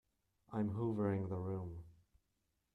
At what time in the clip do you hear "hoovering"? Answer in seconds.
0.71-1.29